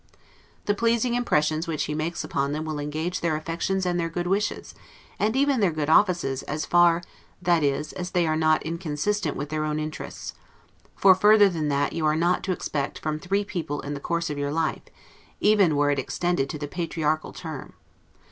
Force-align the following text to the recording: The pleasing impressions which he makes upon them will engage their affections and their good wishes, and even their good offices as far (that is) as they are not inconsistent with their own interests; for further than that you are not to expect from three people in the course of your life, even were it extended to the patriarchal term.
The 0.65 0.73
pleasing 0.73 1.13
impressions 1.13 1.67
which 1.67 1.83
he 1.83 1.93
makes 1.93 2.23
upon 2.23 2.53
them 2.53 2.65
will 2.65 2.79
engage 2.79 3.21
their 3.21 3.35
affections 3.35 3.85
and 3.85 3.99
their 3.99 4.09
good 4.09 4.25
wishes, 4.25 4.73
and 5.19 5.35
even 5.35 5.59
their 5.59 5.69
good 5.69 5.91
offices 5.91 6.41
as 6.41 6.65
far 6.65 7.03
(that 7.39 7.61
is) 7.61 7.93
as 7.93 8.09
they 8.09 8.25
are 8.25 8.35
not 8.35 8.63
inconsistent 8.63 9.37
with 9.37 9.49
their 9.49 9.63
own 9.63 9.77
interests; 9.77 10.33
for 10.95 11.13
further 11.13 11.49
than 11.49 11.67
that 11.67 11.93
you 11.93 12.03
are 12.07 12.15
not 12.15 12.41
to 12.45 12.51
expect 12.51 12.97
from 12.97 13.19
three 13.19 13.45
people 13.45 13.79
in 13.81 13.93
the 13.93 13.99
course 13.99 14.31
of 14.31 14.39
your 14.39 14.51
life, 14.51 14.81
even 15.39 15.75
were 15.75 15.91
it 15.91 15.99
extended 15.99 16.49
to 16.49 16.57
the 16.57 16.67
patriarchal 16.67 17.31
term. 17.31 17.73